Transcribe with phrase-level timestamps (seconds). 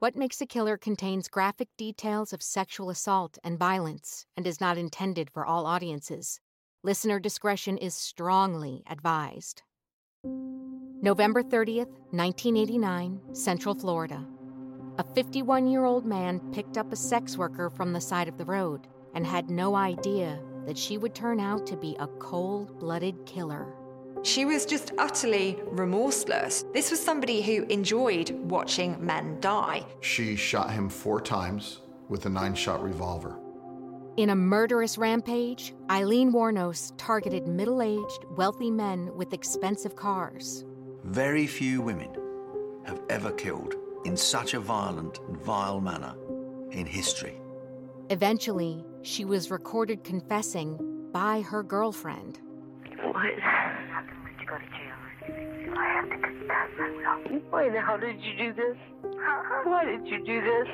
[0.00, 4.78] What Makes a Killer contains graphic details of sexual assault and violence and is not
[4.78, 6.38] intended for all audiences.
[6.84, 9.62] Listener discretion is strongly advised.
[11.02, 14.24] November 30th, 1989, Central Florida.
[14.98, 18.44] A 51 year old man picked up a sex worker from the side of the
[18.44, 23.26] road and had no idea that she would turn out to be a cold blooded
[23.26, 23.74] killer.
[24.22, 26.64] She was just utterly remorseless.
[26.72, 29.84] This was somebody who enjoyed watching men die.
[30.00, 33.38] She shot him four times with a nine shot revolver.
[34.16, 40.64] In a murderous rampage, Aileen Wuornos targeted middle aged, wealthy men with expensive cars.
[41.04, 42.10] Very few women
[42.84, 46.14] have ever killed in such a violent and vile manner
[46.72, 47.40] in history.
[48.10, 50.78] Eventually, she was recorded confessing
[51.12, 52.40] by her girlfriend.
[53.02, 53.77] What?
[54.48, 54.96] Go to jail?
[55.76, 57.42] I have to confess.
[57.50, 58.76] Why the hell did you do this?
[59.64, 60.68] Why did you do this?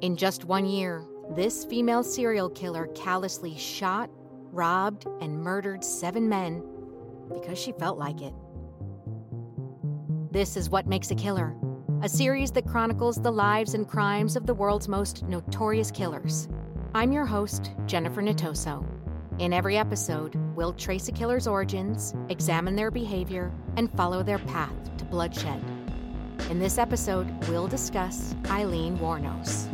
[0.00, 4.10] In just one year, this female serial killer callously shot,
[4.52, 6.62] robbed, and murdered seven men
[7.32, 8.34] because she felt like it.
[10.30, 11.56] This is What Makes a Killer,
[12.02, 16.48] a series that chronicles the lives and crimes of the world's most notorious killers.
[16.94, 18.86] I'm your host, Jennifer Natoso.
[19.38, 24.74] In every episode, we'll trace a killer's origins, examine their behavior, and follow their path
[24.98, 25.58] to bloodshed.
[26.50, 29.66] In this episode, we'll discuss Aileen Wuornos.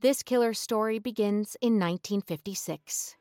[0.00, 3.16] This killer story begins in 1956.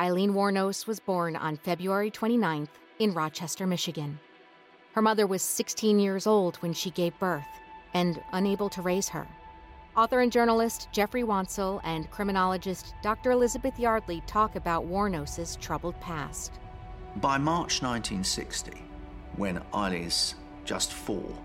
[0.00, 2.66] Aileen Wuornos was born on February 29th
[2.98, 4.18] in Rochester, Michigan.
[4.92, 7.44] Her mother was 16 years old when she gave birth
[7.94, 9.26] and unable to raise her.
[9.96, 13.30] Author and journalist Jeffrey Wansel and criminologist Dr.
[13.30, 16.52] Elizabeth Yardley talk about Wuornos' troubled past.
[17.16, 18.72] By March 1960,
[19.36, 21.36] when Aileen's just four,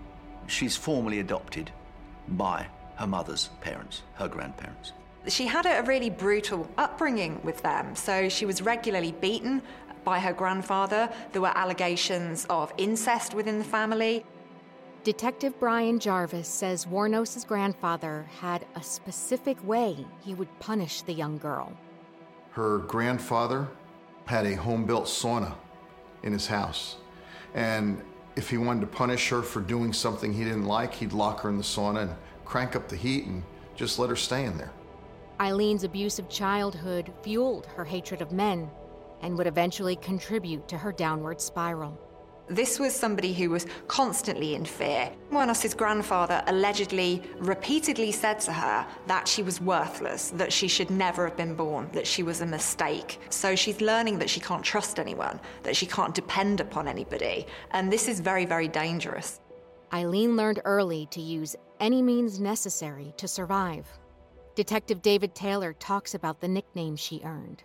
[0.48, 1.70] she's formally adopted
[2.28, 2.66] by
[2.96, 4.92] her mother's parents, her grandparents.
[5.28, 9.62] She had a really brutal upbringing with them, so she was regularly beaten
[10.04, 11.08] by her grandfather.
[11.32, 14.24] There were allegations of incest within the family.
[15.02, 21.38] Detective Brian Jarvis says Wuornos' grandfather had a specific way he would punish the young
[21.38, 21.72] girl.
[22.50, 23.68] Her grandfather
[24.26, 25.54] had a home built sauna
[26.22, 26.96] in his house.
[27.54, 28.02] And
[28.36, 31.48] if he wanted to punish her for doing something he didn't like, he'd lock her
[31.48, 33.42] in the sauna and crank up the heat and
[33.74, 34.72] just let her stay in there.
[35.40, 38.70] Aileen's abusive childhood fueled her hatred of men
[39.22, 41.98] and would eventually contribute to her downward spiral.
[42.50, 45.08] This was somebody who was constantly in fear.
[45.30, 51.28] Wuornos' grandfather allegedly repeatedly said to her that she was worthless, that she should never
[51.28, 53.20] have been born, that she was a mistake.
[53.30, 57.46] So she's learning that she can't trust anyone, that she can't depend upon anybody.
[57.70, 59.40] And this is very, very dangerous.
[59.92, 63.86] Aileen learned early to use any means necessary to survive.
[64.56, 67.62] Detective David Taylor talks about the nickname she earned.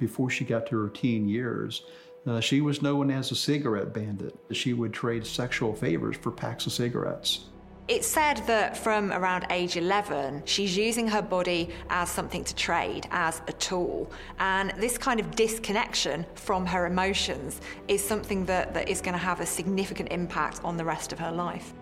[0.00, 1.82] Before she got to her teen years,
[2.26, 4.34] uh, she was known as a cigarette bandit.
[4.50, 7.44] She would trade sexual favors for packs of cigarettes.
[7.86, 13.08] It's said that from around age 11, she's using her body as something to trade,
[13.10, 14.10] as a tool.
[14.38, 19.18] And this kind of disconnection from her emotions is something that, that is going to
[19.18, 21.74] have a significant impact on the rest of her life.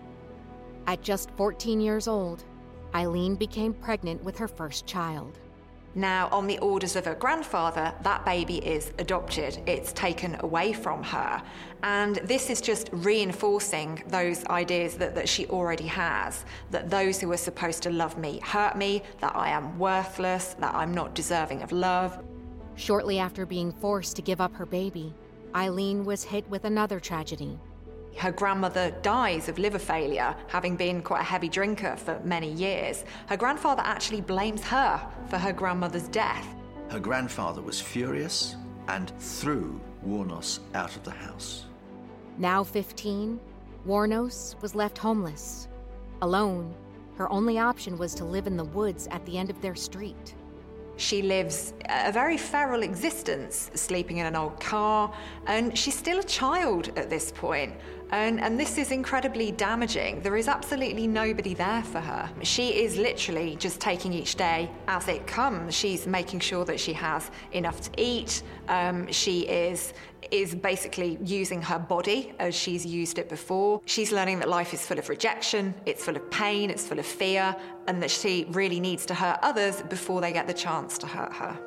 [0.87, 2.43] At just 14 years old,
[2.93, 5.39] Aileen became pregnant with her first child.
[5.99, 9.59] Now, on the orders of her grandfather, that baby is adopted.
[9.67, 11.43] It's taken away from her.
[11.83, 17.29] And this is just reinforcing those ideas that, that she already has that those who
[17.33, 21.63] are supposed to love me hurt me, that I am worthless, that I'm not deserving
[21.63, 22.23] of love.
[22.75, 25.13] Shortly after being forced to give up her baby,
[25.53, 27.59] Aileen was hit with another tragedy.
[28.19, 33.05] Her grandmother dies of liver failure, having been quite a heavy drinker for many years.
[33.27, 36.45] Her grandfather actually blames her for her grandmother's death.
[36.89, 38.57] Her grandfather was furious
[38.89, 41.67] and threw Wuornos out of the house.
[42.37, 43.39] Now 15,
[43.87, 45.69] Wuornos was left homeless.
[46.21, 46.75] Alone,
[47.15, 50.35] her only option was to live in the woods at the end of their street.
[50.99, 55.13] She lives a very feral existence, sleeping in an old car,
[55.47, 57.73] and she's still a child at this point.
[58.11, 60.21] And, and this is incredibly damaging.
[60.21, 62.29] There is absolutely nobody there for her.
[62.41, 65.75] She is literally just taking each day as it comes.
[65.75, 68.41] She's making sure that she has enough to eat.
[68.67, 69.93] Um, she is
[70.31, 73.81] is basically using her body as she's used it before.
[73.85, 77.05] She's learning that life is full of rejection, it's full of pain, it's full of
[77.05, 77.55] fear,
[77.87, 81.33] and that she really needs to hurt others before they get the chance to hurt
[81.33, 81.57] her.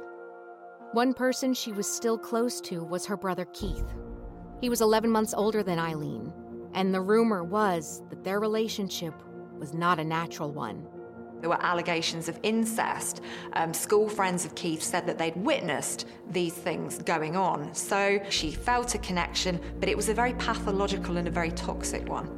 [0.93, 3.87] One person she was still close to was her brother Keith.
[4.63, 6.33] He was 11 months older than Aileen,
[6.73, 9.13] and the rumor was that their relationship
[9.59, 10.87] was not a natural one.
[11.41, 13.23] There were allegations of incest.
[13.55, 17.75] Um, school friends of Keith said that they'd witnessed these things going on.
[17.75, 22.09] So she felt a connection, but it was a very pathological and a very toxic
[22.09, 22.31] one.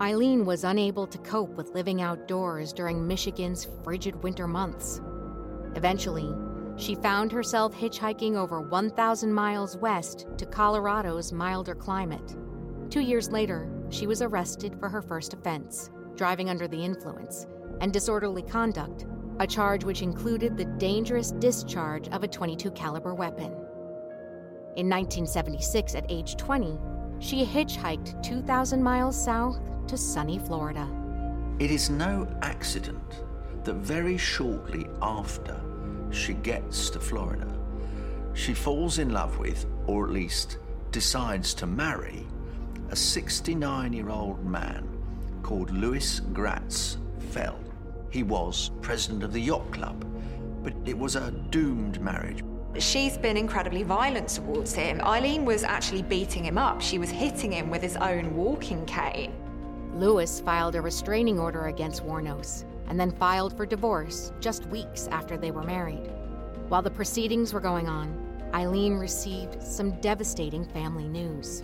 [0.00, 5.02] Eileen was unable to cope with living outdoors during Michigan's frigid winter months.
[5.74, 6.34] Eventually,
[6.76, 12.36] she found herself hitchhiking over 1,000 miles west to Colorado's milder climate.
[12.90, 17.46] Two years later, she was arrested for her first offense, driving under the influence,
[17.80, 19.06] and disorderly conduct,
[19.40, 23.52] a charge which included the dangerous discharge of a 22 caliber weapon.
[24.76, 26.78] In 1976, at age 20,
[27.18, 29.58] she hitchhiked 2,000 miles south
[29.88, 30.86] to sunny Florida.
[31.58, 33.24] It is no accident
[33.64, 35.58] that very shortly after
[36.10, 37.46] she gets to Florida,
[38.36, 40.58] she falls in love with, or at least
[40.92, 42.26] decides to marry,
[42.90, 44.86] a 69 year old man
[45.42, 46.98] called Lewis Gratz
[47.30, 47.58] Fell.
[48.10, 50.04] He was president of the yacht club,
[50.62, 52.44] but it was a doomed marriage.
[52.78, 55.00] She's been incredibly violent towards him.
[55.00, 56.82] Aileen was actually beating him up.
[56.82, 59.32] She was hitting him with his own walking cane.
[59.94, 65.36] Lewis filed a restraining order against Wuornos and then filed for divorce just weeks after
[65.36, 66.10] they were married.
[66.68, 71.62] While the proceedings were going on, Aileen received some devastating family news.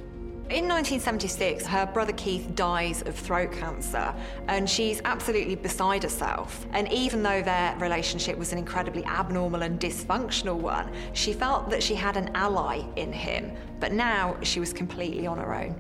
[0.51, 4.15] In 1976, her brother Keith dies of throat cancer,
[4.49, 6.67] and she's absolutely beside herself.
[6.73, 11.83] And even though their relationship was an incredibly abnormal and dysfunctional one, she felt that
[11.83, 13.57] she had an ally in him.
[13.81, 15.75] But now she was completely on her own.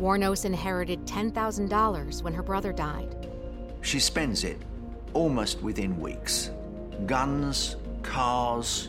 [0.00, 3.21] Wuornos inherited $10,000 when her brother died.
[3.82, 4.58] She spends it
[5.12, 6.50] almost within weeks.
[7.06, 8.88] Guns, cars,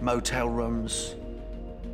[0.00, 1.16] motel rooms,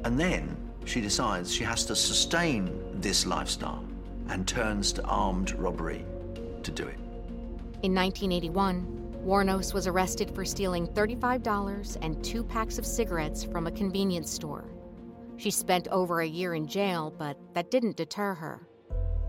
[0.04, 3.84] and then she decides she has to sustain this lifestyle
[4.28, 6.04] and turns to armed robbery
[6.62, 6.98] to do it.
[7.82, 13.70] In 1981, Wuornos was arrested for stealing $35 and two packs of cigarettes from a
[13.72, 14.64] convenience store.
[15.36, 18.66] She spent over a year in jail, but that didn't deter her.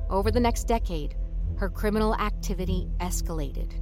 [0.09, 1.15] Over the next decade,
[1.59, 3.73] her criminal activity escalated.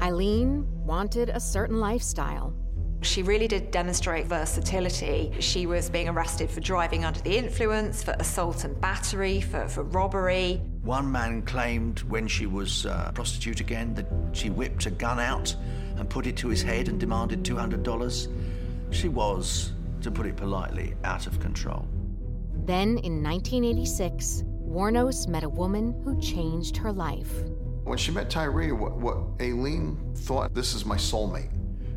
[0.00, 2.54] Aileen wanted a certain lifestyle.
[3.02, 5.30] She really did demonstrate versatility.
[5.38, 9.82] She was being arrested for driving under the influence, for assault and battery, for, for
[9.82, 10.62] robbery.
[10.82, 15.20] One man claimed when she was uh, a prostitute again that she whipped a gun
[15.20, 15.54] out
[15.96, 18.32] and put it to his head and demanded $200.
[18.92, 21.86] She was, to put it politely, out of control.
[22.64, 27.32] Then in 1986, Wuornos met a woman who changed her life.
[27.84, 31.48] When she met Tyree, what, what Aileen thought, this is my soulmate.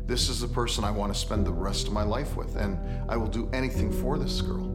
[0.06, 2.78] This is the person I want to spend the rest of my life with, and
[3.10, 4.70] I will do anything for this girl.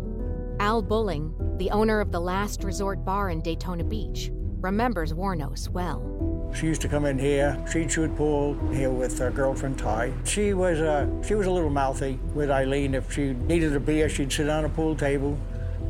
[0.60, 4.30] Al Bulling, the owner of the Last Resort Bar in Daytona Beach,
[4.62, 6.52] remembers Wuornos well.
[6.56, 7.60] She used to come in here.
[7.72, 10.14] She'd shoot pool here with her girlfriend Ty.
[10.24, 12.94] She was a she was a little mouthy with Aileen.
[12.94, 15.38] If she needed a beer, she'd sit on a pool table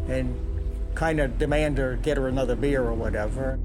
[0.07, 0.35] and
[0.97, 3.59] kind of demand her get her another beer or whatever.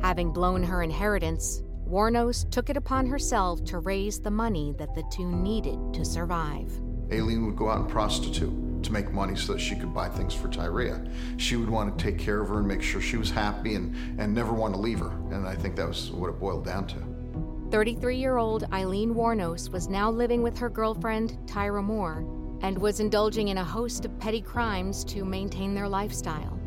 [0.00, 5.04] Having blown her inheritance, Wuornos took it upon herself to raise the money that the
[5.12, 6.72] two needed to survive.
[7.12, 10.34] Aileen would go out and prostitute to make money so that she could buy things
[10.34, 11.08] for Tyria.
[11.36, 14.20] She would want to take care of her and make sure she was happy and,
[14.20, 15.12] and never want to leave her.
[15.30, 17.70] And I think that was what it boiled down to.
[17.70, 22.26] 33 year old Aileen Wuornos was now living with her girlfriend, Tyria Moore,
[22.60, 26.58] and was indulging in a host of petty crimes to maintain their lifestyle.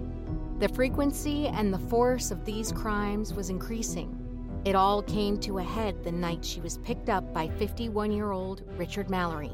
[0.58, 4.22] The frequency and the force of these crimes was increasing.
[4.64, 8.32] It all came to a head the night she was picked up by 51 year
[8.32, 9.52] old Richard Mallory.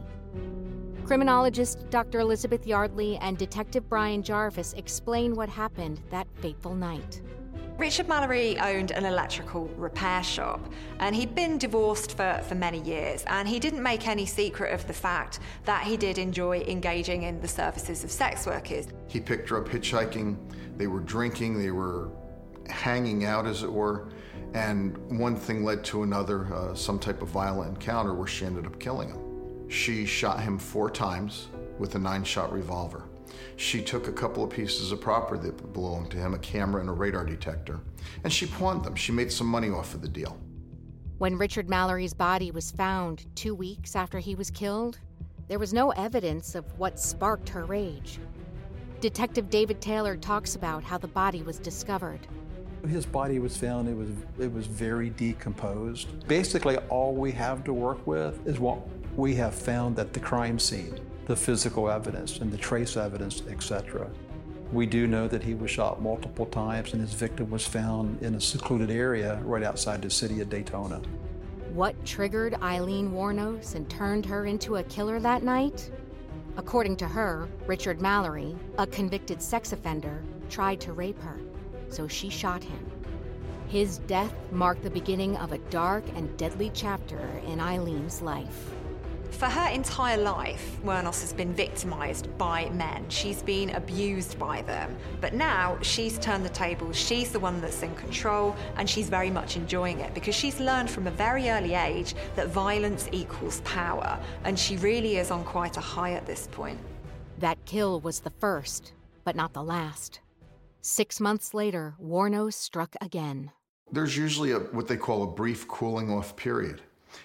[1.04, 2.20] Criminologist Dr.
[2.20, 7.24] Elizabeth Yardley and Detective Brian Jarvis explain what happened that fateful night.
[7.82, 13.24] Richard Mallory owned an electrical repair shop and he'd been divorced for, for many years
[13.26, 17.42] and he didn't make any secret of the fact that he did enjoy engaging in
[17.42, 18.88] the services of sex workers.
[19.08, 20.38] He picked her up hitchhiking,
[20.78, 22.12] they were drinking, they were
[22.70, 24.10] hanging out, as it were,
[24.54, 28.68] and one thing led to another, uh, some type of violent encounter where she ended
[28.68, 29.70] up killing him.
[29.72, 31.48] She shot him four times
[31.80, 33.06] with a nine shot revolver.
[33.58, 36.90] She took a couple of pieces of property that belonged to him a camera and
[36.90, 37.80] a radar detector
[38.24, 38.96] and she pawned them.
[38.96, 40.38] She made some money off of the deal.
[41.18, 45.00] When Richard Mallory's body was found two weeks after he was killed,
[45.48, 48.20] there was no evidence of what sparked her rage.
[49.02, 52.20] Detective David Taylor talks about how the body was discovered.
[52.88, 54.10] His body was found, it was,
[54.40, 56.28] it was very decomposed.
[56.28, 58.80] Basically, all we have to work with is what
[59.16, 61.00] we have found at the crime scene
[61.32, 64.06] the physical evidence and the trace evidence, etc.
[64.74, 68.36] We do know that he was shot multiple times and his victim was found in
[68.36, 70.98] a secluded area right outside the city of Daytona.
[71.74, 75.90] What triggered Aileen Wuornos and turned her into a killer that night?
[76.58, 81.40] According to her, Richard Mallory, a convicted sex offender, tried to rape her,
[81.88, 82.92] so she shot him.
[83.70, 88.70] His death marked the beginning of a dark and deadly chapter in Aileen's life.
[89.32, 93.06] For her entire life, Wuornos has been victimized by men.
[93.10, 94.96] She's been abused by them.
[95.20, 96.96] But now she's turned the tables.
[96.96, 100.92] She's the one that's in control, and she's very much enjoying it because she's learned
[100.92, 104.20] from a very early age that violence equals power.
[104.44, 106.80] And she really is on quite a high at this point.
[107.40, 110.20] That kill was the first, but not the last.
[110.82, 113.52] Six months later, Wuornos struck again.
[113.92, 116.82] There's usually a, what they call a brief cooling off period.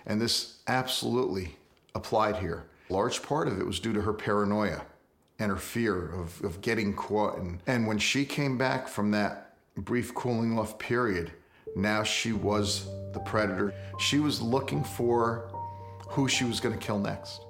[0.07, 1.57] And this absolutely
[1.97, 2.67] applied here.
[2.89, 4.83] A large part of it was due to her paranoia
[5.39, 7.39] and her fear of, of getting caught.
[7.39, 11.33] And, and when she came back from that brief cooling off period,
[11.75, 13.75] now she was the predator.
[13.99, 15.51] She was looking for
[16.09, 17.43] who she was going to kill next.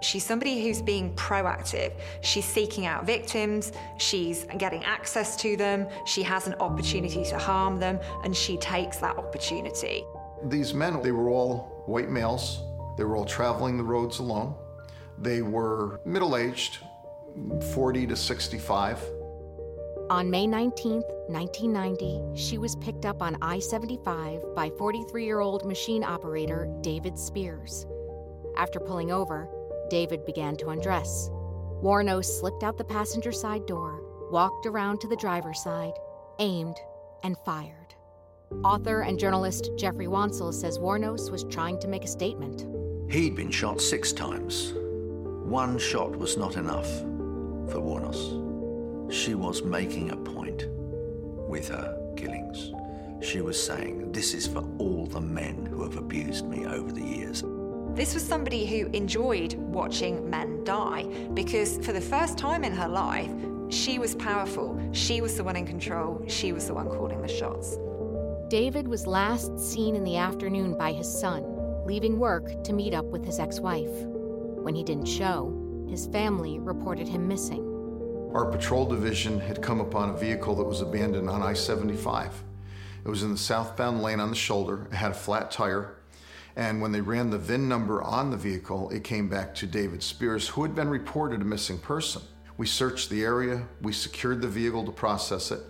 [0.00, 1.92] She's somebody who's being proactive.
[2.22, 7.80] She's seeking out victims, she's getting access to them, she has an opportunity to harm
[7.80, 10.04] them, and she takes that opportunity.
[10.44, 12.62] These men, they were all white males
[12.98, 14.54] they were all traveling the roads alone.
[15.18, 16.78] They were middle aged,
[17.72, 19.02] 40 to 65.
[20.10, 25.64] On May 19, 1990, she was picked up on I 75 by 43 year old
[25.64, 27.86] machine operator David Spears.
[28.56, 29.48] After pulling over,
[29.90, 31.30] David began to undress.
[31.80, 34.02] Wuornos slipped out the passenger side door,
[34.32, 35.94] walked around to the driver's side,
[36.40, 36.76] aimed,
[37.22, 37.94] and fired.
[38.64, 42.66] Author and journalist Jeffrey Wansel says Wuornos was trying to make a statement.
[43.10, 44.74] He'd been shot six times.
[44.74, 46.86] One shot was not enough
[47.70, 49.10] for Wuornos.
[49.10, 50.66] She was making a point
[51.48, 52.70] with her killings.
[53.22, 57.02] She was saying, This is for all the men who have abused me over the
[57.02, 57.42] years.
[57.94, 62.88] This was somebody who enjoyed watching men die because for the first time in her
[62.88, 63.30] life,
[63.70, 64.78] she was powerful.
[64.92, 66.22] She was the one in control.
[66.28, 67.78] She was the one calling the shots.
[68.48, 71.42] David was last seen in the afternoon by his son,
[71.88, 74.04] leaving work to meet up with his ex wife.
[74.62, 77.64] When he didn't show, his family reported him missing.
[78.34, 82.44] Our patrol division had come upon a vehicle that was abandoned on I 75.
[83.06, 85.96] It was in the southbound lane on the shoulder, it had a flat tire,
[86.56, 90.02] and when they ran the VIN number on the vehicle, it came back to David
[90.02, 92.20] Spears, who had been reported a missing person.
[92.58, 95.60] We searched the area, we secured the vehicle to process it,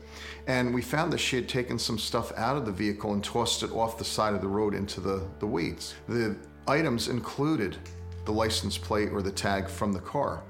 [0.47, 3.63] and we found that she had taken some stuff out of the vehicle and tossed
[3.63, 5.95] it off the side of the road into the, the weeds.
[6.09, 6.35] The
[6.67, 7.77] items included
[8.25, 10.43] the license plate or the tag from the car.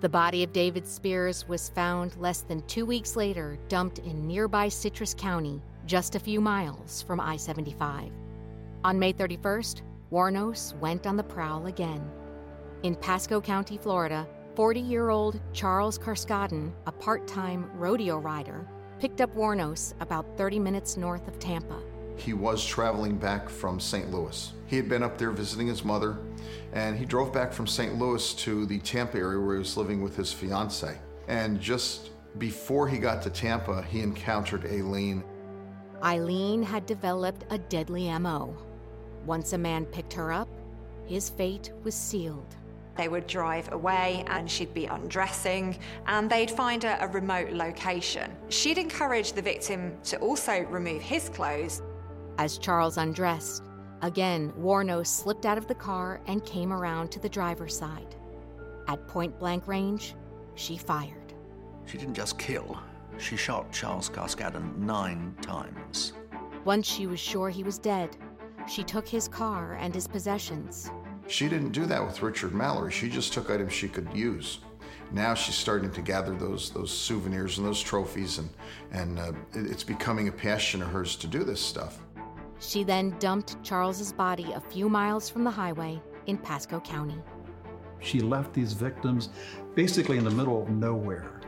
[0.00, 4.68] The body of David Spears was found less than two weeks later, dumped in nearby
[4.68, 8.10] Citrus County, just a few miles from I 75.
[8.84, 12.10] On May 31st, Wuornos went on the prowl again.
[12.84, 14.26] In Pasco County, Florida,
[14.58, 18.66] 40 year old Charles Carskaddon, a part time rodeo rider,
[18.98, 21.80] picked up Wuornos about 30 minutes north of Tampa.
[22.16, 24.10] He was traveling back from St.
[24.10, 24.52] Louis.
[24.66, 26.18] He had been up there visiting his mother,
[26.72, 28.00] and he drove back from St.
[28.00, 30.98] Louis to the Tampa area where he was living with his fiance.
[31.28, 35.22] And just before he got to Tampa, he encountered Aileen.
[36.02, 38.56] Eileen had developed a deadly MO.
[39.24, 40.48] Once a man picked her up,
[41.06, 42.56] his fate was sealed.
[42.98, 45.78] They would drive away and she'd be undressing
[46.08, 48.32] and they'd find a, a remote location.
[48.48, 51.80] She'd encourage the victim to also remove his clothes.
[52.38, 53.62] As Charles undressed,
[54.02, 58.16] again, Wuornos slipped out of the car and came around to the driver's side.
[58.88, 60.16] At point blank range,
[60.56, 61.34] she fired.
[61.86, 62.80] She didn't just kill,
[63.16, 66.14] she shot Charles Carskaddon nine times.
[66.64, 68.16] Once she was sure he was dead,
[68.68, 70.90] she took his car and his possessions
[71.28, 72.90] she didn't do that with Richard Mallory.
[72.90, 74.58] She just took items she could use.
[75.12, 78.50] Now she's starting to gather those those souvenirs and those trophies, and
[78.92, 82.00] and uh, it's becoming a passion of hers to do this stuff.
[82.60, 87.22] She then dumped Charles's body a few miles from the highway in Pasco County.
[88.00, 89.30] She left these victims
[89.74, 91.40] basically in the middle of nowhere.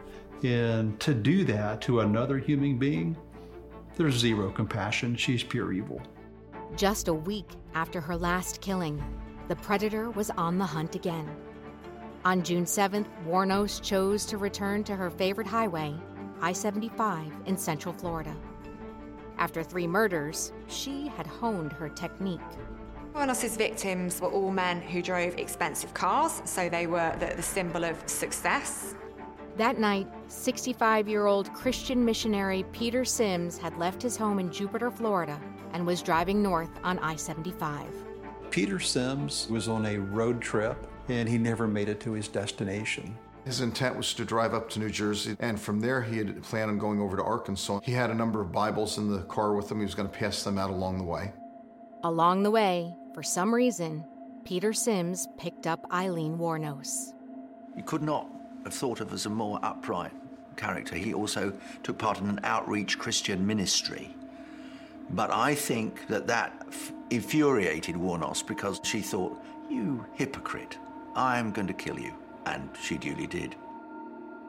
[0.43, 3.17] And to do that to another human being,
[3.97, 5.17] there's zero compassion.
[5.17, 6.01] She's pure evil.
[6.77, 9.03] Just a week after her last killing,
[9.51, 11.29] the predator was on the hunt again.
[12.25, 15.93] On June 7th, Wuornos chose to return to her favorite highway,
[16.41, 18.33] I 75 in Central Florida.
[19.39, 22.39] After three murders, she had honed her technique.
[23.13, 27.83] Wuornos's victims were all men who drove expensive cars, so they were the, the symbol
[27.83, 28.95] of success.
[29.57, 34.93] That night, 65 year old Christian missionary Peter Sims had left his home in Jupiter,
[34.93, 35.41] Florida,
[35.73, 38.10] and was driving north on I 75.
[38.51, 43.17] Peter Sims was on a road trip and he never made it to his destination.
[43.45, 46.71] His intent was to drive up to New Jersey, and from there he had planned
[46.71, 47.81] on going over to Arkansas.
[47.83, 49.79] He had a number of Bibles in the car with him.
[49.79, 51.33] He was going to pass them out along the way.
[52.05, 54.05] Along the way, for some reason,
[54.45, 57.15] Peter Sims picked up Aileen Wuornos.
[57.77, 58.29] You could not
[58.65, 60.13] have thought of as a more upright
[60.57, 60.97] character.
[60.97, 61.53] He also
[61.83, 64.15] took part in an outreach Christian ministry.
[65.11, 66.67] But I think that that
[67.11, 70.79] infuriated Wuornos because she thought, you hypocrite,
[71.15, 72.15] I'm going to kill you.
[72.47, 73.57] And she duly did.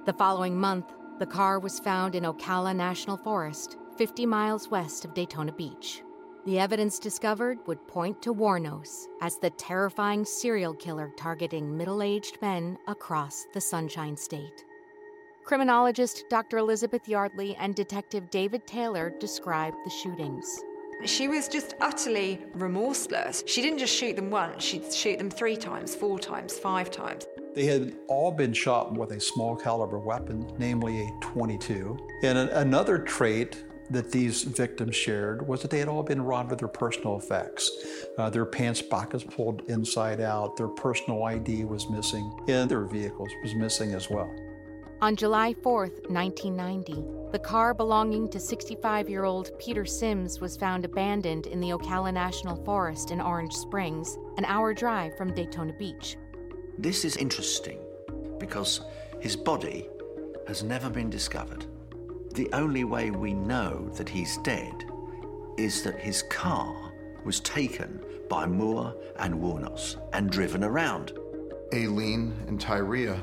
[0.06, 0.86] The following month,
[1.20, 6.02] the car was found in Ocala National Forest, 50 miles west of Daytona Beach.
[6.46, 12.40] The evidence discovered would point to Wuornos as the terrifying serial killer targeting middle aged
[12.42, 14.66] men across the Sunshine State.
[15.52, 16.60] Criminologist Dr.
[16.60, 20.62] Elizabeth Yardley and Detective David Taylor described the shootings.
[21.04, 23.44] She was just utterly remorseless.
[23.48, 27.28] She didn't just shoot them once, she'd shoot them three times, four times, five times.
[27.54, 31.98] They had all been shot with a small caliber weapon, namely a 22.
[32.24, 36.60] And another trait that these victims shared was that they had all been robbed of
[36.60, 37.70] their personal effects.
[38.18, 43.32] Uh, their pants pockets pulled inside out, their personal ID was missing, and their vehicles
[43.44, 44.34] was missing as well.
[45.02, 50.86] On July 4, 1990, the car belonging to 65 year old Peter Sims was found
[50.86, 56.18] abandoned in the Ocala National Forest in Orange Springs, an hour drive from Daytona Beach.
[56.78, 57.80] This is interesting
[58.38, 58.82] because
[59.20, 59.90] his body
[60.48, 61.66] has never been discovered.
[62.36, 64.84] The only way we know that he's dead
[65.58, 66.94] is that his car
[67.26, 71.14] was taken by Moore and Wuornos and driven around.
[71.74, 73.20] Aileen and Tyria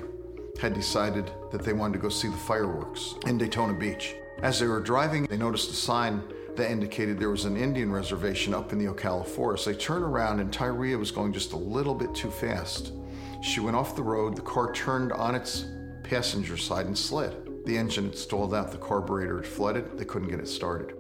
[0.61, 4.15] had decided that they wanted to go see the fireworks in Daytona Beach.
[4.43, 6.23] As they were driving, they noticed a sign
[6.57, 9.65] that indicated there was an Indian reservation up in the Ocala forest.
[9.65, 12.93] They turned around and Tyria was going just a little bit too fast.
[13.43, 15.67] She went off the road, the car turned on its
[16.03, 17.35] passenger side and slid.
[17.65, 20.95] The engine had stalled out, the carburetor had flooded, they couldn't get it started.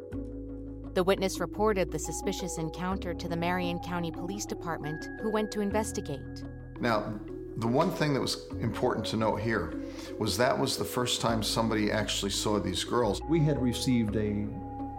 [0.94, 5.60] The witness reported the suspicious encounter to the Marion County Police Department, who went to
[5.60, 6.44] investigate.
[6.80, 7.18] Now,
[7.58, 9.74] the one thing that was important to note here
[10.16, 13.20] was that was the first time somebody actually saw these girls.
[13.28, 14.46] We had received a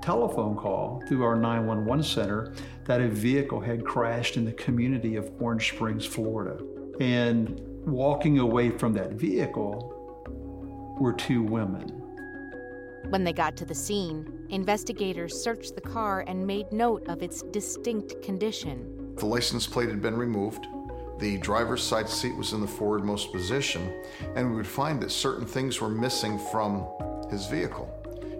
[0.01, 5.31] telephone call through our 911 center that a vehicle had crashed in the community of
[5.39, 6.61] Orange Springs, Florida.
[6.99, 9.95] And walking away from that vehicle
[10.99, 11.87] were two women.
[13.07, 17.41] When they got to the scene, investigators searched the car and made note of its
[17.41, 19.15] distinct condition.
[19.15, 20.67] The license plate had been removed.
[21.19, 23.93] The driver's side seat was in the forwardmost position,
[24.35, 26.87] and we would find that certain things were missing from
[27.29, 27.93] his vehicle.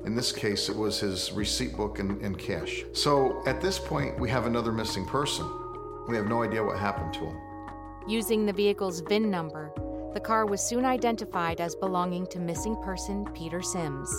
[0.06, 2.86] In this case, it was his receipt book and, and cash.
[2.94, 5.46] So at this point, we have another missing person.
[6.08, 7.38] We have no idea what happened to him.
[8.08, 9.74] Using the vehicle's VIN number,
[10.14, 14.10] the car was soon identified as belonging to missing person Peter Sims.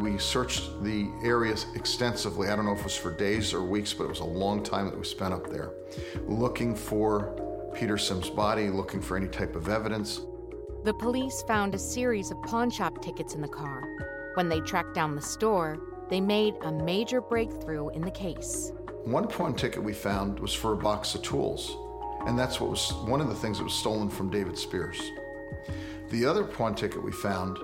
[0.00, 2.48] We searched the area extensively.
[2.48, 4.64] I don't know if it was for days or weeks, but it was a long
[4.64, 5.70] time that we spent up there
[6.26, 10.20] looking for Peter Sims' body, looking for any type of evidence.
[10.84, 13.82] The police found a series of pawn shop tickets in the car.
[14.34, 18.72] When they tracked down the store, they made a major breakthrough in the case.
[19.04, 21.76] One pawn ticket we found was for a box of tools,
[22.26, 25.00] and that's what was one of the things that was stolen from David Spears.
[26.10, 27.58] The other pawn ticket we found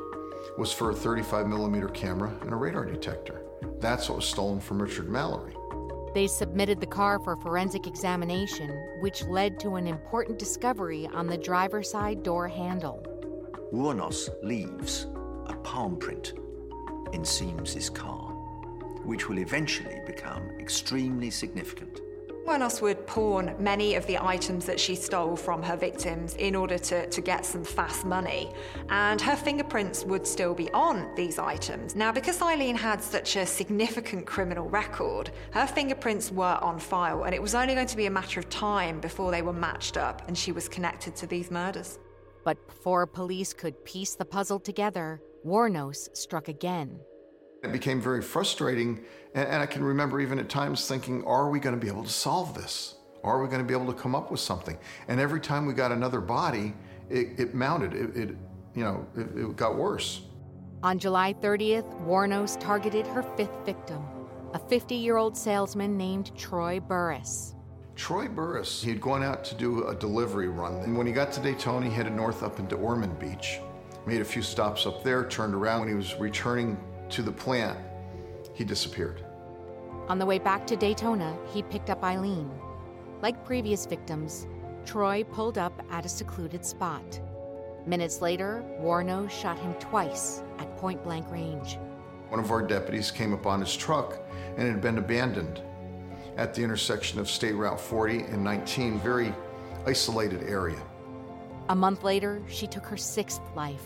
[0.57, 3.43] was for a 35 millimeter camera and a radar detector.
[3.81, 5.55] That's what was stolen from Richard Mallory.
[6.15, 11.37] They submitted the car for forensic examination, which led to an important discovery on the
[11.37, 13.05] driver's side door handle.
[13.73, 15.07] Wuornos leaves
[15.47, 16.35] a palm print
[17.13, 18.33] in Sims's car,
[19.05, 22.01] which will eventually become extremely significant.
[22.49, 26.79] Wuornos would pawn many of the items that she stole from her victims in order
[26.79, 28.51] to, to get some fast money,
[28.89, 31.95] and her fingerprints would still be on these items.
[31.95, 37.35] Now, because Aileen had such a significant criminal record, her fingerprints were on file, and
[37.35, 40.27] it was only going to be a matter of time before they were matched up
[40.27, 41.99] and she was connected to these murders.
[42.45, 46.99] But before police could piece the puzzle together, Wuornos struck again.
[47.63, 49.01] It became very frustrating,
[49.35, 52.05] and, and I can remember even at times thinking, are we going to be able
[52.05, 52.95] to solve this?
[53.25, 54.79] Are we going to be able to come up with something?
[55.09, 56.75] And every time we got another body,
[57.11, 57.95] it, it mounted.
[57.95, 58.37] It, it,
[58.75, 60.23] you know, it, it got worse.
[60.83, 64.05] On July 30th, Wuornos targeted her fifth victim,
[64.55, 67.55] a 50 year old salesman named Troy Burress.
[67.97, 70.75] Troy Burress, he had gone out to do a delivery run.
[70.83, 73.59] And when he got to Daytona, he headed north up into Ormond Beach,
[74.07, 75.81] made a few stops up there, turned around.
[75.81, 76.79] When he was returning
[77.11, 77.79] to the plant,
[78.55, 79.25] he disappeared.
[80.09, 82.51] On the way back to Daytona, he picked up Aileen.
[83.21, 84.47] Like previous victims,
[84.85, 87.21] Troy pulled up at a secluded spot.
[87.87, 91.79] Minutes later, Wuornos shot him twice at point blank range.
[92.29, 94.19] One of our deputies came upon his truck
[94.57, 95.63] and it had been abandoned
[96.37, 99.35] at the intersection of State Route 40 and 19, very
[99.87, 100.81] isolated area.
[101.69, 103.85] A month later, she took her sixth life.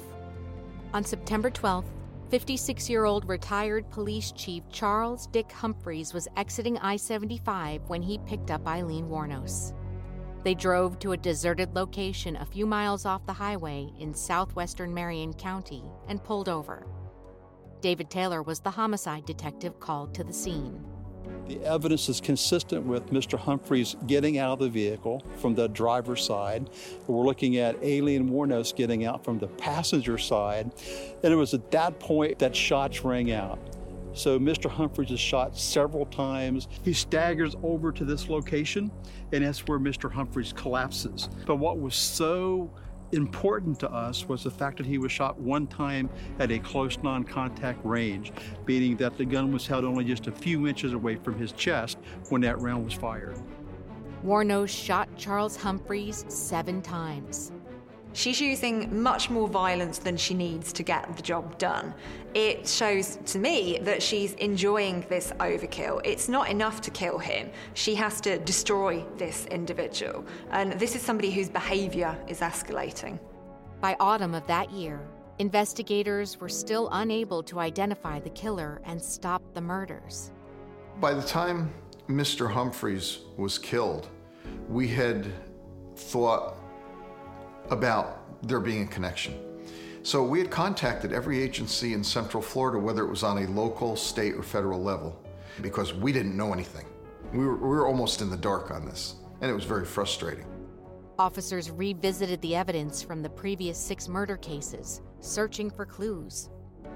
[0.94, 1.84] On September 12th,
[2.32, 8.16] 56 year old retired police chief Charles Dick Humphreys was exiting I 75 when he
[8.24, 9.74] picked up Aileen Wuornos.
[10.42, 15.34] They drove to a deserted location a few miles off the highway in southwestern Marion
[15.34, 16.86] County and pulled over.
[17.82, 20.82] David Taylor was the homicide detective called to the scene.
[21.48, 23.38] The evidence is consistent with Mr.
[23.38, 26.70] Humphreys getting out of the vehicle from the driver's side.
[27.06, 30.70] We're looking at Aileen Wuornos getting out from the passenger side.
[31.22, 33.58] And it was at that point that shots rang out.
[34.14, 34.70] So Mr.
[34.70, 36.68] Humphreys is shot several times.
[36.84, 38.90] He staggers over to this location,
[39.32, 40.12] and that's where Mr.
[40.12, 41.28] Humphreys collapses.
[41.46, 42.70] But what was so
[43.12, 46.98] important to us was the fact that he was shot one time at a close
[47.02, 48.32] non contact range,
[48.66, 51.98] meaning that the gun was held only just a few inches away from his chest
[52.28, 53.38] when that round was fired.
[54.24, 57.52] Wuornos shot Charles Humphreys seven times.
[58.14, 61.94] She's using much more violence than she needs to get the job done.
[62.34, 66.02] It shows to me that she's enjoying this overkill.
[66.04, 67.50] It's not enough to kill him.
[67.74, 70.26] She has to destroy this individual.
[70.50, 73.18] And this is somebody whose behavior is escalating.
[73.80, 75.00] By autumn of that year,
[75.38, 80.32] investigators were still unable to identify the killer and stop the murders.
[81.00, 81.72] By the time
[82.08, 82.50] Mr.
[82.50, 84.08] Humphreys was killed,
[84.68, 85.26] we had
[85.96, 86.61] thought
[87.72, 89.34] about there being a connection.
[90.02, 93.96] So we had contacted every agency in Central Florida, whether it was on a local,
[93.96, 95.18] state, or federal level,
[95.60, 96.86] because we didn't know anything.
[97.32, 100.44] We were, we were almost in the dark on this, and it was very frustrating.
[101.18, 106.50] Officers revisited the evidence from the previous six murder cases, searching for clues.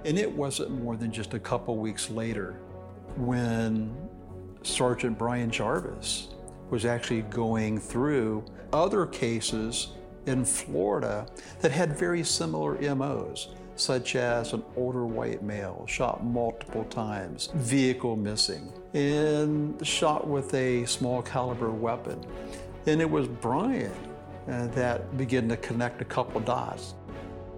[0.05, 2.61] And it wasn't more than just a couple weeks later
[3.17, 3.97] when
[4.63, 6.29] Sergeant Brian Jarvis
[6.71, 9.93] was actually going through other cases
[10.27, 11.27] in Florida
[11.61, 18.17] that had very similar MOs, such as an older white male shot multiple times, vehicle
[18.17, 22.25] missing, and shot with a small caliber weapon.
[22.87, 23.93] And it was Brian
[24.49, 26.95] uh, that began to connect a couple dots.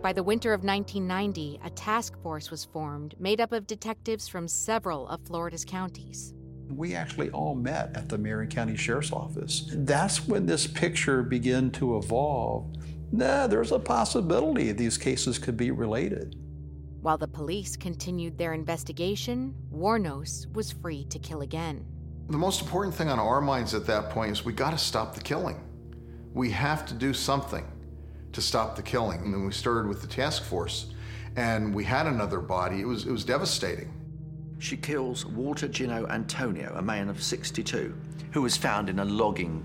[0.01, 4.47] By the winter of 1990, a task force was formed made up of detectives from
[4.47, 6.35] several of Florida's counties.
[6.69, 9.69] We actually all met at the Marion County Sheriff's Office.
[9.73, 12.67] That's when this picture began to evolve.
[13.11, 16.37] Nah, there's a possibility these cases could be related.
[17.01, 21.87] While the police continued their investigation, Warnos was free to kill again.
[22.29, 25.15] The most important thing on our minds at that point is we got to stop
[25.15, 25.59] the killing.
[26.35, 27.67] We have to do something
[28.33, 29.21] to stop the killing.
[29.23, 30.93] And then we started with the task force,
[31.37, 32.81] and we had another body.
[32.81, 33.93] It was, it was devastating.
[34.59, 37.95] She kills Walter Gino Antonio, a man of 62,
[38.33, 39.63] who was found in a logging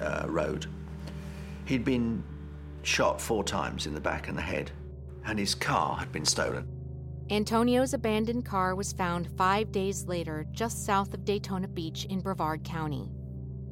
[0.00, 0.66] uh, road.
[1.64, 2.22] He'd been
[2.82, 4.70] shot four times in the back and the head,
[5.26, 6.68] and his car had been stolen.
[7.30, 12.62] Antonio's abandoned car was found five days later just south of Daytona Beach in Brevard
[12.64, 13.08] County.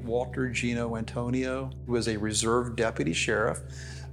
[0.02, 3.60] Walter Gino Antonio was a reserve deputy sheriff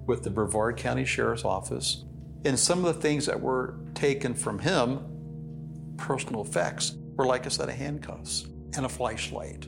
[0.05, 2.03] with the Brevard County Sheriff's Office.
[2.43, 5.18] And some of the things that were taken from him
[5.99, 9.67] personal effects were like a set of handcuffs and a flashlight.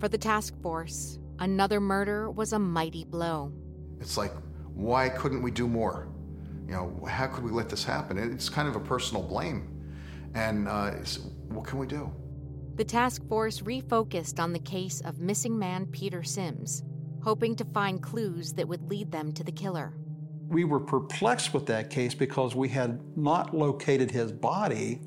[0.00, 3.52] For the task force, another murder was a mighty blow.
[4.00, 4.32] It's like,
[4.74, 6.08] why couldn't we do more?
[6.66, 8.18] You know, how could we let this happen?
[8.18, 9.74] It's kind of a personal blame.
[10.34, 10.92] And uh,
[11.48, 12.12] what can we do?
[12.76, 16.84] The task force refocused on the case of missing man Peter Sims,
[17.24, 19.94] hoping to find clues that would lead them to the killer.
[20.46, 25.00] We were perplexed with that case because we had not located his body,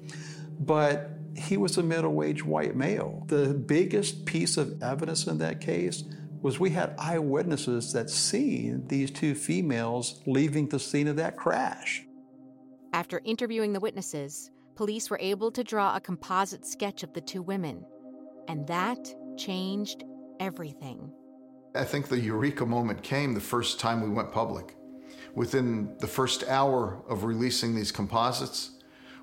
[0.62, 3.24] but he was a middle aged white male.
[3.28, 6.04] The biggest piece of evidence in that case
[6.41, 12.04] was we had eyewitnesses that seen these two females leaving the scene of that crash.
[12.93, 17.41] After interviewing the witnesses, police were able to draw a composite sketch of the two
[17.41, 17.86] women,
[18.47, 20.04] and that changed
[20.39, 21.12] everything.
[21.74, 24.76] I think the eureka moment came the first time we went public.
[25.36, 28.81] Within the first hour of releasing these composites,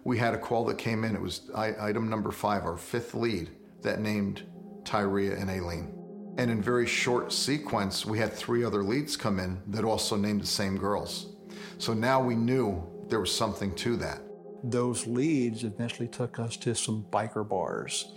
[0.08, 1.14] we had a call that came in.
[1.14, 3.50] It was item number five, our fifth lead,
[3.82, 4.42] that named
[4.82, 5.92] Tyria and Aileen.
[6.38, 10.40] And in very short sequence, we had three other leads come in that also named
[10.40, 11.36] the same girls.
[11.76, 14.20] So now we knew there was something to that.
[14.64, 18.10] Those leads eventually took us to some biker bars.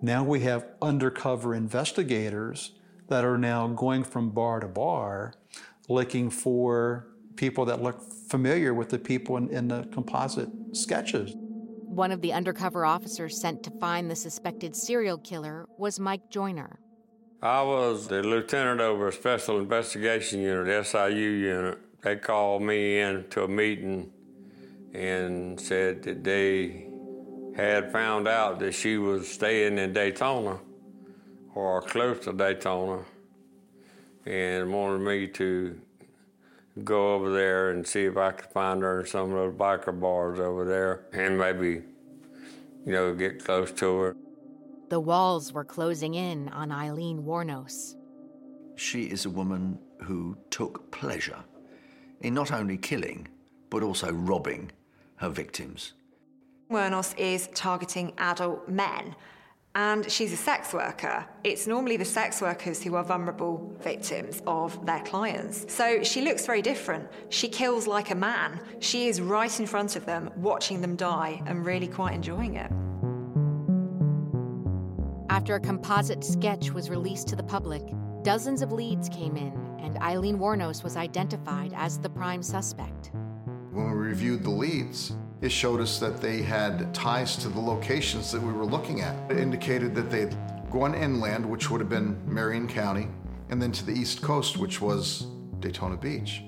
[0.00, 2.70] Now we have undercover investigators
[3.08, 5.34] that are now going from bar to bar
[5.88, 11.34] looking for people that look familiar with the people in, in the composite sketches.
[11.36, 16.78] One of the undercover officers sent to find the suspected serial killer was Mike Joyner.
[17.42, 21.78] I was the lieutenant over a special investigation unit, SIU unit.
[22.02, 24.10] They called me in to a meeting
[24.92, 26.86] and said that they
[27.56, 30.58] had found out that she was staying in Daytona
[31.54, 33.04] or close to Daytona
[34.26, 35.80] and wanted me to
[36.84, 39.98] go over there and see if I could find her in some of those biker
[39.98, 41.82] bars over there and maybe,
[42.84, 44.16] you know, get close to her.
[44.88, 47.96] The walls were closing in on Aileen Wuornos.
[48.76, 51.42] She is a woman who took pleasure
[52.20, 53.26] in not only killing,
[53.70, 54.70] but also robbing
[55.16, 55.94] her victims.
[56.70, 59.14] Wuornos is targeting adult men
[59.76, 61.26] and she's a sex worker.
[61.44, 65.70] It's normally the sex workers who are vulnerable victims of their clients.
[65.72, 67.06] So she looks very different.
[67.28, 68.58] She kills like a man.
[68.80, 72.72] She is right in front of them, watching them die, and really quite enjoying it.
[75.28, 77.82] After a composite sketch was released to the public,
[78.22, 83.10] dozens of leads came in, and Aileen Wuornos was identified as the prime suspect.
[83.72, 85.12] When we reviewed the leads,
[85.46, 89.14] it showed us that they had ties to the locations that we were looking at.
[89.30, 90.36] It indicated that they'd
[90.72, 93.06] gone inland, which would have been Marion County,
[93.48, 95.28] and then to the East Coast, which was
[95.60, 96.42] Daytona Beach.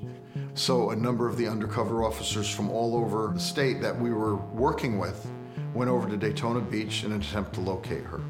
[0.54, 4.34] So a number of the undercover officers from all over the state that we were
[4.34, 5.30] working with
[5.74, 8.20] went over to Daytona Beach in an attempt to locate her.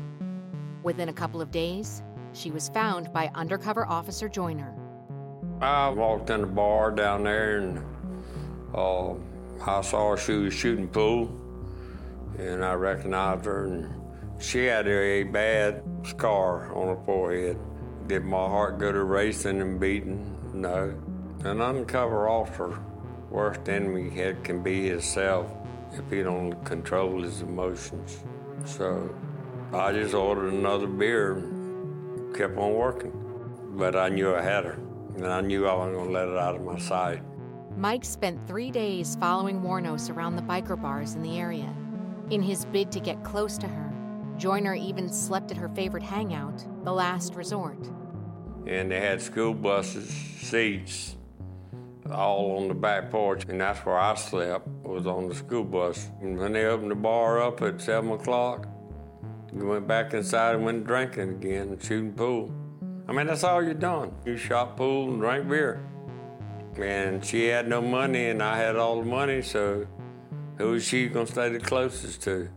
[0.82, 2.02] Within a couple of days,
[2.34, 4.74] she was found by undercover officer Joyner.
[5.62, 7.82] I walked in the bar down there and
[8.74, 9.14] uh,
[9.66, 11.30] I saw she was shooting pool,
[12.38, 13.94] and I recognized her, and
[14.40, 17.58] she had a bad scar on her forehead.
[18.06, 20.36] Did my heart go to racing and beating?
[20.54, 20.94] No.
[21.44, 22.78] An undercover officer,
[23.30, 25.50] worst enemy he can be himself
[25.92, 28.18] if he don't control his emotions.
[28.64, 29.14] So
[29.72, 33.12] I just ordered another beer and kept on working.
[33.72, 34.78] But I knew I had her,
[35.16, 37.22] and I knew I wasn't going to let it out of my sight.
[37.78, 41.72] Mike spent three days following Wuornos around the biker bars in the area.
[42.28, 43.92] In his bid to get close to her,
[44.36, 47.78] Joyner even slept at her favorite hangout, the last resort.
[48.66, 51.14] And they had school buses, seats,
[52.10, 56.08] all on the back porch, and that's where I slept, was on the school bus.
[56.20, 58.66] And when they opened the bar up at 7 o'clock,
[59.52, 62.52] we went back inside and went drinking again shooting pool.
[63.06, 64.12] I mean, that's all you're doing.
[64.26, 65.80] You shot pool and drank beer.
[66.80, 69.86] And she had no money, and I had all the money, so
[70.58, 72.48] who was she gonna stay the closest to?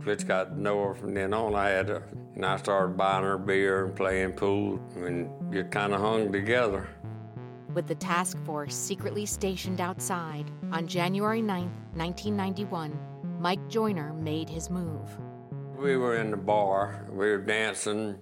[0.00, 1.54] Fitch got to know her from then on.
[1.54, 2.02] I had her,
[2.34, 6.88] and I started buying her beer and playing pool, and you kind of hung together.
[7.72, 11.62] With the task force secretly stationed outside, on January 9,
[11.94, 12.98] 1991,
[13.40, 15.18] Mike Joyner made his move.
[15.78, 18.18] We were in the bar, we were dancing,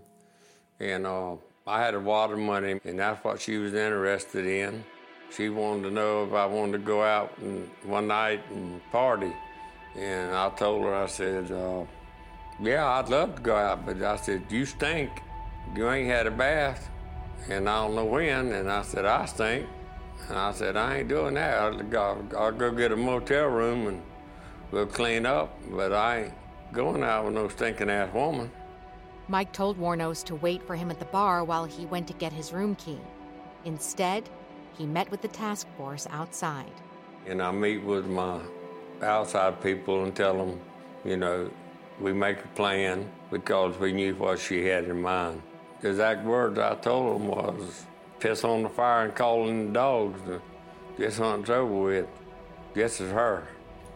[0.78, 1.36] and uh,
[1.66, 4.84] I had a lot of money, and that's what she was interested in.
[5.30, 9.32] She wanted to know if I wanted to go out and one night and party.
[9.96, 11.84] And I told her, I said, uh,
[12.60, 15.10] yeah, I'd love to go out, but I said, you stink.
[15.74, 16.90] You ain't had a bath.
[17.48, 18.52] And I don't know when.
[18.52, 19.66] And I said, I stink.
[20.28, 21.58] And I said, I ain't doing that.
[21.58, 24.02] I'll go, I'll go get a motel room and
[24.70, 26.34] we'll clean up, but I ain't
[26.72, 28.50] going out with no stinking ass woman.
[29.28, 32.32] Mike told Wuornos to wait for him at the bar while he went to get
[32.32, 32.98] his room key.
[33.64, 34.28] Instead,
[34.76, 36.72] he met with the task force outside.
[37.26, 38.40] And I meet with my
[39.02, 40.60] outside people and tell them,
[41.04, 41.50] you know,
[42.00, 45.42] We make a plan because we knew what she had in mind.
[45.82, 47.84] The exact words I told them was,
[48.18, 50.18] piss on the fire and call in the dogs.
[50.22, 50.40] To
[50.96, 52.06] this hunt's over with.
[52.72, 53.46] This is her.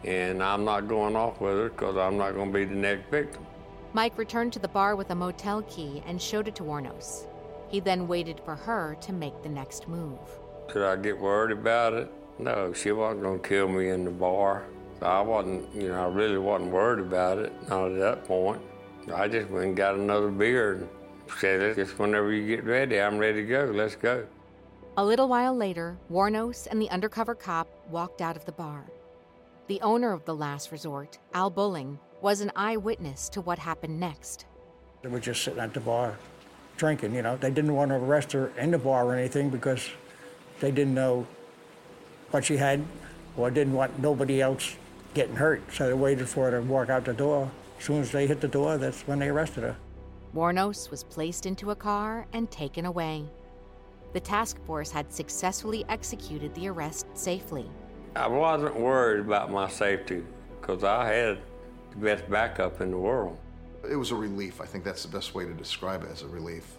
[0.03, 3.09] And I'm not going off with her because I'm not going to be the next
[3.09, 3.43] victim.
[3.93, 7.25] Mike returned to the bar with a motel key and showed it to Wuornos.
[7.69, 10.19] He then waited for her to make the next move.
[10.67, 12.11] Could I get worried about it?
[12.39, 14.65] No, she wasn't going to kill me in the bar.
[14.99, 18.61] So I wasn't, you know, I really wasn't worried about it, not at that point.
[19.13, 20.89] I just went and got another beer and
[21.39, 23.71] said, just whenever you get ready, I'm ready to go.
[23.73, 24.25] Let's go.
[24.97, 28.85] A little while later, Wuornos and the undercover cop walked out of the bar.
[29.67, 34.45] The owner of the last resort, Al Bulling, was an eyewitness to what happened next.
[35.01, 36.17] They were just sitting at the bar
[36.77, 37.37] drinking, you know.
[37.37, 39.89] They didn't want to arrest her in the bar or anything because
[40.59, 41.25] they didn't know
[42.31, 42.83] what she had
[43.37, 44.75] or didn't want nobody else
[45.13, 45.61] getting hurt.
[45.73, 47.51] So they waited for her to walk out the door.
[47.77, 49.75] As soon as they hit the door, that's when they arrested her.
[50.33, 53.25] Wuornos was placed into a car and taken away.
[54.13, 57.69] The task force had successfully executed the arrest safely.
[58.15, 60.23] I wasn't worried about my safety
[60.59, 61.39] because I had
[61.91, 63.37] the best backup in the world.
[63.89, 64.61] It was a relief.
[64.61, 66.77] I think that's the best way to describe it as a relief.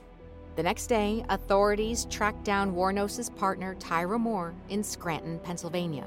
[0.57, 6.07] The next day, authorities tracked down Wuornos' partner, Tyria Moore, in Scranton, Pennsylvania.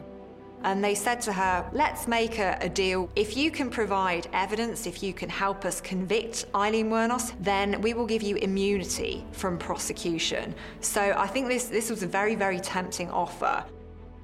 [0.64, 3.10] And they said to her, let's make a, a, deal.
[3.16, 7.94] If you can provide evidence, if you can help us convict Aileen Wuornos, then we
[7.94, 10.56] will give you immunity from prosecution.
[10.82, 13.64] So I think this, this was a very, very tempting offer.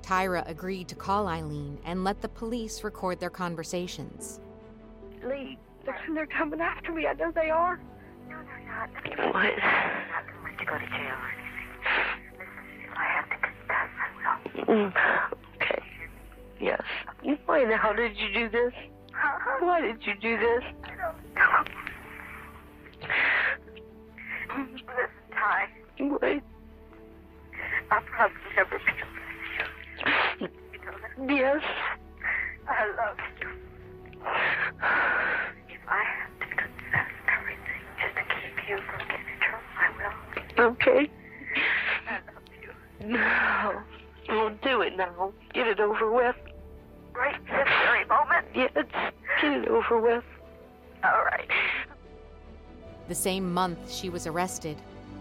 [0.02, 4.40] Tyra agreed to call Aileen and let the police record their conversations.
[5.24, 7.06] Lee, they're, they're coming after me.
[7.06, 7.80] I know they are.
[8.76, 9.34] No, they're not.
[9.34, 9.46] What?
[9.46, 11.70] I'm not going to go to jail or anything.
[12.34, 14.66] Listen, if I have to confess, I will.
[14.66, 14.92] Mm,
[15.56, 15.82] okay.
[16.60, 16.84] Yes.
[17.46, 18.74] Why in the did you do this?
[19.14, 19.66] Huh?
[19.66, 20.64] Why did you do this?
[20.84, 21.64] I don't know.
[24.58, 25.68] Listen, Ty,
[26.22, 26.44] Wait.
[27.92, 30.48] I'll probably never be able to see you.
[30.74, 31.36] You know that?
[31.36, 31.64] Yes.
[32.68, 33.50] I love you.
[35.70, 39.88] If I have to confess everything just to keep you from getting in trouble, I
[39.98, 40.45] will.
[40.58, 41.10] Okay.
[42.10, 43.08] I love you.
[43.08, 43.82] No.
[44.28, 45.32] Don't do it now.
[45.54, 46.36] Get it over with.
[47.14, 48.46] Right this very moment?
[48.54, 48.72] Yes.
[49.42, 50.24] Get it over with.
[51.04, 51.50] All right.
[53.08, 54.78] The same month she was arrested,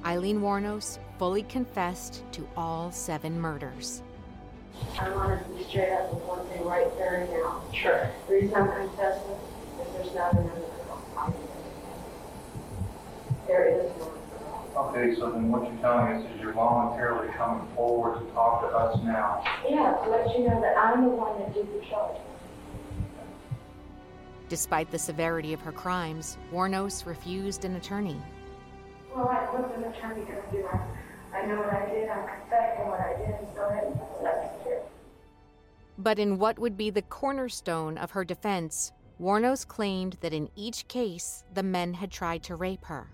[0.06, 4.02] Aileen Wuornos fully confessed to all seven murders.
[4.98, 7.62] I want to be straight up with one thing right there and now.
[7.72, 8.10] Sure.
[8.28, 9.36] The reason I'm confessing
[9.80, 11.34] is there's not another girl.
[13.46, 13.93] There is no girl.
[14.76, 18.76] Okay, so then what you're telling us is you're voluntarily coming forward to talk to
[18.76, 19.44] us now.
[19.68, 22.20] Yeah, to let you know that I'm the one that did the killing.
[24.48, 28.20] Despite the severity of her crimes, Wuornos refused an attorney.
[29.14, 30.66] Well, I, what's an attorney going to do?
[30.66, 32.08] I, I know what I did.
[32.08, 33.54] I'm confessing what I did.
[33.54, 34.80] Go ahead and let me hear.
[35.98, 40.88] But in what would be the cornerstone of her defense, Wuornos claimed that in each
[40.88, 43.08] case, the men had tried to rape her.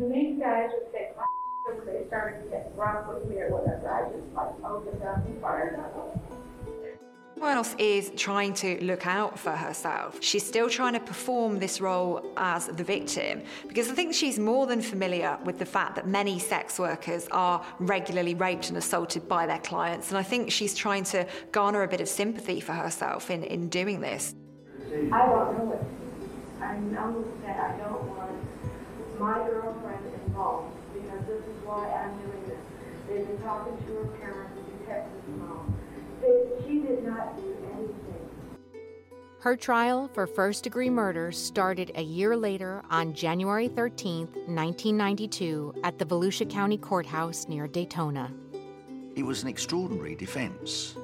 [0.00, 1.24] And these guys would take my
[1.66, 3.88] when they started to get drunk with me or whatever.
[3.88, 6.49] I just like opened up and fired up.
[7.40, 10.22] Wuornos is trying to look out for herself.
[10.22, 14.66] She's still trying to perform this role as the victim because I think she's more
[14.66, 19.46] than familiar with the fact that many sex workers are regularly raped and assaulted by
[19.46, 20.10] their clients.
[20.10, 23.70] And I think she's trying to garner a bit of sympathy for herself in, in
[23.70, 24.34] doing this.
[25.10, 26.62] I don't know it.
[26.62, 32.44] I know that I don't want my girlfriend involved because this is why I'm doing
[32.48, 32.58] this.
[33.08, 35.79] They've been talking to her parents and Texas mom.
[36.20, 38.20] They, she did not do anything.
[39.40, 45.98] Her trial for first degree murder started a year later on January 13, 1992, at
[45.98, 48.30] the Volusia County Courthouse near Daytona.
[49.16, 50.94] It was an extraordinary defense.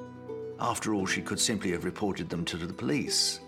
[0.59, 3.39] After all, she could simply have reported them to the police.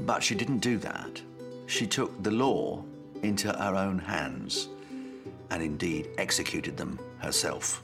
[0.00, 1.20] But she didn't do that.
[1.66, 2.84] She took the law
[3.22, 4.68] into her own hands
[5.50, 7.82] and indeed executed them herself.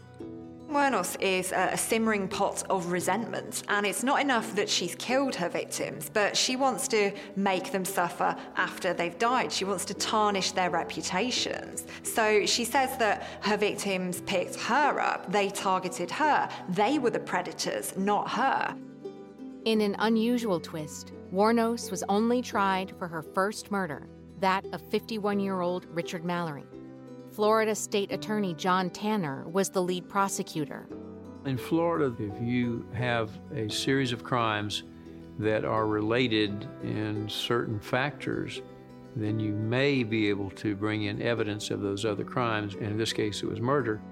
[0.72, 5.34] Wuornos is a, a simmering pot of resentment, and it's not enough that she's killed
[5.34, 9.52] her victims, but she wants to make them suffer after they've died.
[9.52, 11.86] She wants to tarnish their reputations.
[12.02, 17.20] So she says that her victims picked her up, they targeted her, they were the
[17.20, 18.74] predators, not her.
[19.66, 24.08] In an unusual twist, Wuornos was only tried for her first murder,
[24.40, 26.64] that of 51 year old Richard Mallory.
[27.32, 30.86] Florida State Attorney John Tanner was the lead prosecutor.
[31.46, 34.82] In Florida, if you have a series of crimes
[35.38, 38.60] that are related in certain factors,
[39.16, 42.74] then you may be able to bring in evidence of those other crimes.
[42.74, 44.02] And in this case, it was murder.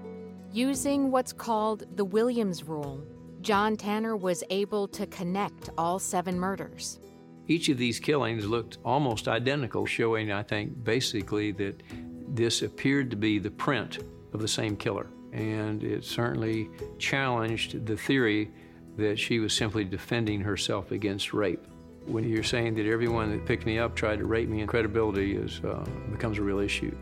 [0.51, 3.03] Using what's called the Williams Rule,
[3.41, 6.99] John Tanner was able to connect all seven murders.
[7.47, 11.83] Each of these killings looked almost identical, showing, I think, basically that
[12.31, 13.99] this appeared to be the print
[14.33, 15.07] of the same killer.
[15.33, 18.51] And it certainly challenged the theory
[18.97, 21.65] that she was simply defending herself against rape.
[22.05, 25.61] When you're saying that everyone that picked me up tried to rape me, credibility is,
[25.63, 26.95] uh, becomes a real issue.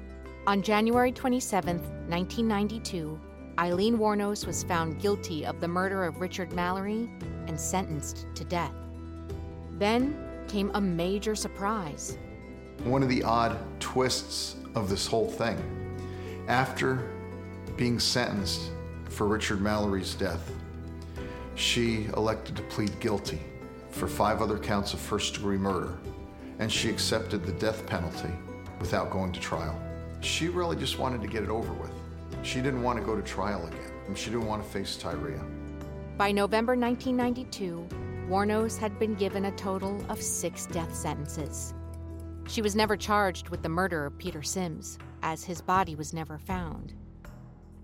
[0.46, 1.78] On January 27,
[2.10, 3.20] 1992,
[3.60, 7.10] Aileen Wuornos was found guilty of the murder of Richard Mallory
[7.48, 8.74] and sentenced to death.
[9.78, 10.18] Then
[10.48, 12.18] came a major surprise.
[12.84, 15.58] One of the odd twists of this whole thing.
[16.48, 17.12] After
[17.76, 18.72] being sentenced
[19.10, 20.52] for Richard Mallory's death,
[21.56, 23.42] she elected to plead guilty
[23.92, 25.98] for five other counts of first degree murder,
[26.60, 28.32] and she accepted the death penalty
[28.80, 29.78] without going to trial.
[30.22, 31.92] She really just wanted to get it over with.
[32.44, 35.44] She didn't want to go to trial again, and she didn't want to face Tyria.
[36.18, 37.88] By November 1992,
[38.30, 41.74] Wuornos had been given a total of six death sentences.
[42.50, 46.40] She was never charged with the murder of Peter Sims, as his body was never
[46.40, 46.96] found.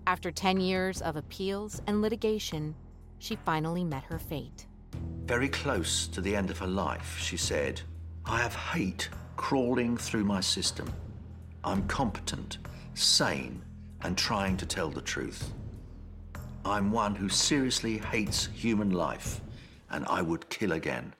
[0.08, 2.74] After 10 years of appeals and litigation,
[3.20, 4.66] she finally met her fate.
[5.24, 7.80] Very close to the end of her life, she said,
[8.24, 10.92] I have hate crawling through my system.
[11.62, 12.58] I'm competent,
[12.94, 13.62] sane,
[14.02, 15.52] and trying to tell the truth.
[16.64, 19.40] I'm one who seriously hates human life,
[19.90, 21.14] and I would kill again.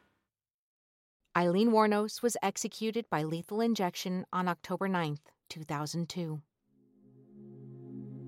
[1.37, 5.21] Aileen Wuornos was executed by lethal injection on October 9th,
[5.51, 6.41] 2002.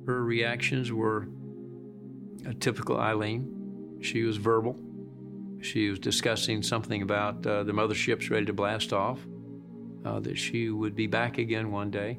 [0.06, 1.26] Her reactions were
[2.44, 3.96] a typical Aileen.
[4.02, 4.78] She was verbal.
[5.62, 9.20] She was discussing something about uh, the mothership's ready to blast off,
[10.04, 12.18] uh, that she would be back again one day,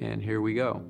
[0.00, 0.84] and here we go.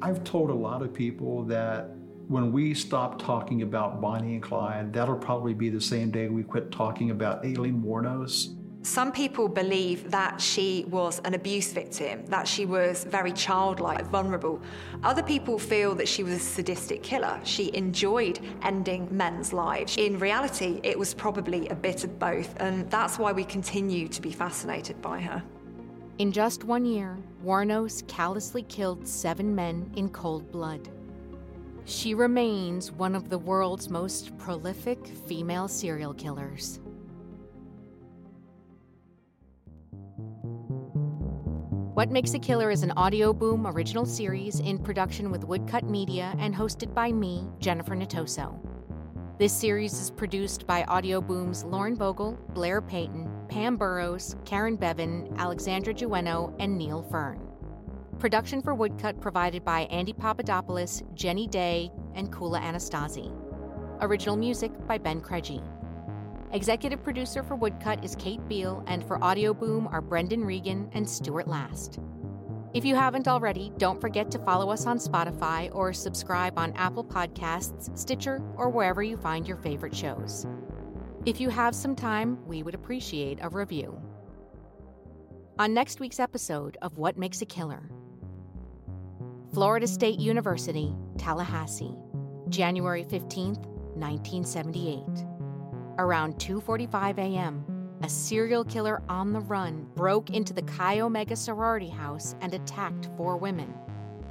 [0.00, 1.90] I've told a lot of people that
[2.28, 6.42] when we stop talking about Bonnie and Clyde, that'll probably be the same day we
[6.44, 8.56] quit talking about Aileen Wuornos.
[8.82, 14.58] Some people believe that she was an abuse victim, that she was very childlike, vulnerable.
[15.02, 17.38] Other people feel that she was a sadistic killer.
[17.44, 19.96] She enjoyed ending men's lives.
[19.98, 24.22] In reality, it was probably a bit of both, and that's why we continue to
[24.22, 25.42] be fascinated by her.
[26.16, 30.88] In just one year, Wuornos callously killed seven men in cold blood.
[31.84, 36.79] She remains one of the world's most prolific female serial killers.
[42.00, 46.54] What Makes a Killer is an Audioboom original series in production with Woodcut Media and
[46.54, 48.58] hosted by me, Jennifer Natoso.
[49.38, 55.92] This series is produced by Audioboom's Lauren Bogle, Blair Payton, Pam Burrows, Karen Bevan, Alexandra
[55.92, 57.38] Jueno, and Neil Fern.
[58.18, 63.30] Production for Woodcut provided by Andy Papadopoulos, Jenny Day, and Kula Anastasi.
[64.00, 65.62] Original music by Ben Craigie.
[66.52, 71.46] Executive producer for Woodcut is Kate Beal, and for Audioboom are Brendan Regan and Stuart
[71.46, 72.00] Last.
[72.74, 77.04] If you haven't already, don't forget to follow us on Spotify or subscribe on Apple
[77.04, 80.44] Podcasts, Stitcher, or wherever you find your favorite shows.
[81.24, 84.00] If you have some time, we would appreciate a review.
[85.60, 87.88] On next week's episode of What Makes a Killer,
[89.54, 91.94] Florida State University, Tallahassee,
[92.48, 95.29] January 15th, 1978.
[96.00, 97.62] Around 2:45 a.m.,
[98.02, 103.10] a serial killer on the run broke into the Chi Omega sorority house and attacked
[103.18, 103.74] four women.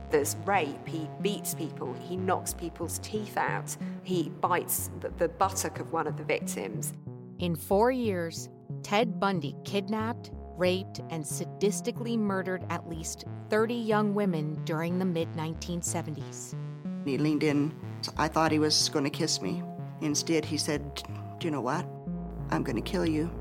[0.10, 5.80] There's rape, he beats people, he knocks people's teeth out, he bites the, the buttock
[5.80, 6.96] of one of the victims.
[7.38, 8.50] In 4 years,
[8.82, 15.32] Ted Bundy kidnapped, raped, and sadistically murdered at least 30 young women during the mid
[15.34, 16.56] 1970s.
[17.06, 17.72] He leaned in.
[18.18, 19.62] I thought he was going to kiss me.
[20.02, 21.04] Instead, he said,
[21.40, 21.86] Do you know what?
[22.52, 23.32] I'm going to kill you.